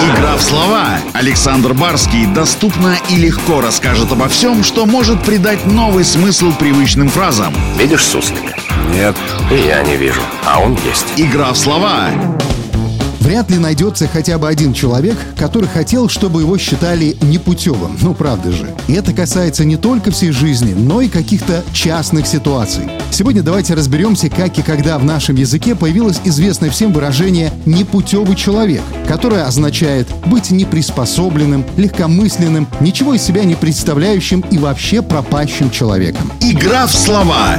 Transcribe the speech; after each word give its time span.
Игра 0.00 0.36
в 0.36 0.42
слова. 0.42 0.98
Александр 1.12 1.74
Барский 1.74 2.26
доступно 2.26 2.96
и 3.08 3.16
легко 3.16 3.60
расскажет 3.60 4.12
обо 4.12 4.28
всем, 4.28 4.62
что 4.62 4.86
может 4.86 5.22
придать 5.22 5.66
новый 5.66 6.04
смысл 6.04 6.52
привычным 6.52 7.08
фразам. 7.08 7.54
Видишь 7.76 8.04
суслика? 8.04 8.54
Нет. 8.90 9.16
И 9.50 9.56
я 9.56 9.82
не 9.82 9.96
вижу, 9.96 10.20
а 10.46 10.60
он 10.60 10.78
есть. 10.84 11.06
Игра 11.16 11.52
в 11.52 11.56
слова. 11.56 12.10
Вряд 13.24 13.50
ли 13.50 13.56
найдется 13.56 14.06
хотя 14.06 14.36
бы 14.36 14.46
один 14.46 14.74
человек, 14.74 15.16
который 15.38 15.66
хотел, 15.66 16.10
чтобы 16.10 16.42
его 16.42 16.58
считали 16.58 17.16
непутевым. 17.22 17.96
Ну, 18.02 18.12
правда 18.12 18.52
же. 18.52 18.68
И 18.86 18.92
это 18.92 19.14
касается 19.14 19.64
не 19.64 19.78
только 19.78 20.10
всей 20.10 20.30
жизни, 20.30 20.74
но 20.74 21.00
и 21.00 21.08
каких-то 21.08 21.64
частных 21.72 22.26
ситуаций. 22.26 22.82
Сегодня 23.10 23.42
давайте 23.42 23.72
разберемся, 23.72 24.28
как 24.28 24.58
и 24.58 24.62
когда 24.62 24.98
в 24.98 25.04
нашем 25.04 25.36
языке 25.36 25.74
появилось 25.74 26.20
известное 26.24 26.68
всем 26.68 26.92
выражение 26.92 27.50
«непутевый 27.64 28.36
человек», 28.36 28.82
которое 29.08 29.46
означает 29.46 30.06
быть 30.26 30.50
неприспособленным, 30.50 31.64
легкомысленным, 31.78 32.68
ничего 32.80 33.14
из 33.14 33.22
себя 33.22 33.44
не 33.44 33.54
представляющим 33.54 34.44
и 34.50 34.58
вообще 34.58 35.00
пропащим 35.00 35.70
человеком. 35.70 36.30
Игра 36.40 36.86
в 36.86 36.92
слова. 36.92 37.58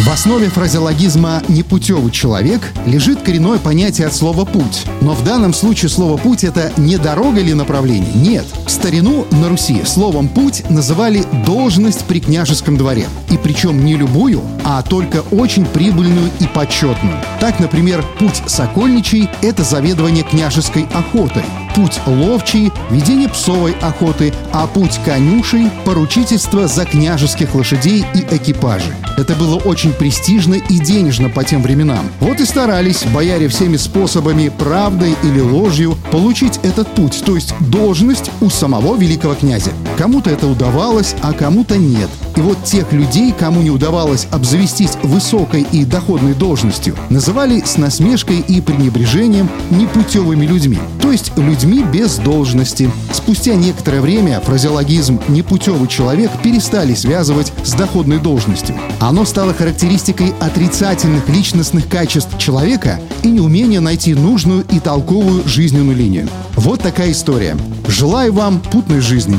В 0.00 0.10
основе 0.10 0.48
фразеологизма 0.50 1.42
«непутевый 1.48 2.10
человек» 2.10 2.60
лежит 2.84 3.22
коренное 3.22 3.58
понятие 3.58 4.08
от 4.08 4.12
слова 4.12 4.44
«путь». 4.44 4.73
Но 5.00 5.14
в 5.14 5.24
данном 5.24 5.54
случае 5.54 5.88
слово 5.88 6.16
«путь»— 6.16 6.44
это 6.44 6.72
не 6.76 6.96
дорога 6.96 7.40
или 7.40 7.52
направление. 7.52 8.12
Нет. 8.14 8.46
В 8.66 8.70
старину 8.70 9.26
на 9.30 9.48
Руси 9.48 9.82
словом 9.84 10.28
«путь» 10.28 10.68
называли 10.70 11.24
должность 11.46 12.04
при 12.04 12.20
княжеском 12.20 12.76
дворе. 12.76 13.06
И 13.30 13.36
причем 13.36 13.84
не 13.84 13.96
любую, 13.96 14.42
а 14.64 14.82
только 14.82 15.22
очень 15.30 15.66
прибыльную 15.66 16.30
и 16.40 16.46
почетную. 16.46 17.16
Так, 17.40 17.60
например, 17.60 18.04
путь 18.18 18.42
Сокольничий— 18.46 19.28
это 19.42 19.64
заведование 19.64 20.24
княжеской 20.24 20.86
охотой. 20.92 21.44
Путь 21.74 22.00
ловчий— 22.06 22.70
ведение 22.90 23.28
псовой 23.28 23.72
охоты, 23.82 24.32
а 24.52 24.68
путь 24.68 25.00
конюшей— 25.04 25.70
поручительство 25.84 26.68
за 26.68 26.84
княжеских 26.84 27.52
лошадей 27.56 28.04
и 28.14 28.36
экипажи. 28.36 28.94
Это 29.16 29.34
было 29.34 29.56
очень 29.56 29.92
престижно 29.92 30.54
и 30.54 30.78
денежно 30.78 31.30
по 31.30 31.42
тем 31.42 31.62
временам. 31.62 32.08
Вот 32.20 32.40
и 32.40 32.44
старались 32.44 33.02
бояре 33.12 33.48
всеми 33.48 33.76
способами, 33.76 34.52
правдой 34.56 35.16
или 35.24 35.40
ложью, 35.40 35.96
получить 36.12 36.60
этот 36.62 36.86
путь, 36.94 37.22
то 37.26 37.34
есть 37.34 37.54
должность 37.58 38.30
у 38.40 38.50
самого 38.50 38.96
великого 38.96 39.34
князя. 39.34 39.72
Кому-то 39.98 40.30
это 40.30 40.46
удавалось, 40.46 41.16
а 41.22 41.32
кому-то 41.32 41.76
нет. 41.76 42.10
И 42.36 42.40
вот 42.40 42.64
тех 42.64 42.92
людей, 42.92 43.32
кому 43.32 43.62
не 43.62 43.70
удавалось 43.70 44.26
обзавестись 44.30 44.96
высокой 45.02 45.66
и 45.70 45.84
доходной 45.84 46.34
должностью, 46.34 46.96
называли 47.10 47.62
с 47.64 47.76
насмешкой 47.76 48.40
и 48.40 48.60
пренебрежением 48.60 49.48
непутевыми 49.70 50.44
людьми, 50.44 50.78
то 51.00 51.12
есть 51.12 51.32
людьми 51.36 51.84
без 51.84 52.16
должности. 52.16 52.90
Спустя 53.12 53.54
некоторое 53.54 54.00
время 54.00 54.40
фразеологизм 54.40 55.20
«непутевый 55.28 55.88
человек» 55.88 56.30
перестали 56.42 56.94
связывать 56.94 57.52
с 57.62 57.72
доходной 57.72 58.18
должностью. 58.18 58.76
Оно 58.98 59.24
стало 59.24 59.54
характеристикой 59.54 60.34
отрицательных 60.40 61.28
личностных 61.28 61.88
качеств 61.88 62.36
человека 62.38 62.98
и 63.22 63.28
неумения 63.28 63.80
найти 63.80 64.14
нужную 64.14 64.64
и 64.70 64.80
толковую 64.80 65.46
жизненную 65.46 65.96
линию. 65.96 66.28
Вот 66.56 66.80
такая 66.80 67.12
история. 67.12 67.56
Желаю 67.86 68.32
вам 68.32 68.60
путной 68.60 69.00
жизни. 69.00 69.38